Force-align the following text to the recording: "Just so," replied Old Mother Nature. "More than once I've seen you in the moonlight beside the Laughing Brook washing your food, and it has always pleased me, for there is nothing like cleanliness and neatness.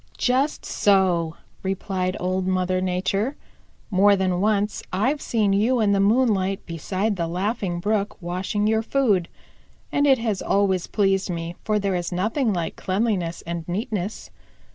"Just 0.17 0.65
so," 0.65 1.35
replied 1.61 2.17
Old 2.19 2.47
Mother 2.47 2.81
Nature. 2.81 3.35
"More 3.91 4.15
than 4.15 4.41
once 4.41 4.81
I've 4.91 5.21
seen 5.21 5.53
you 5.53 5.79
in 5.79 5.91
the 5.91 5.99
moonlight 5.99 6.65
beside 6.65 7.17
the 7.17 7.27
Laughing 7.27 7.79
Brook 7.79 8.19
washing 8.19 8.65
your 8.65 8.81
food, 8.81 9.29
and 9.91 10.07
it 10.07 10.17
has 10.17 10.41
always 10.41 10.87
pleased 10.87 11.29
me, 11.29 11.55
for 11.63 11.77
there 11.77 11.93
is 11.93 12.11
nothing 12.11 12.51
like 12.51 12.77
cleanliness 12.77 13.43
and 13.43 13.63
neatness. 13.67 14.31